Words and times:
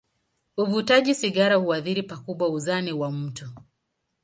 Uvutaji 0.57 1.15
sigara 1.15 1.55
huathiri 1.55 2.03
pakubwa 2.03 2.49
uzani 2.49 2.91
wa 2.91 3.11
mtu. 3.11 3.49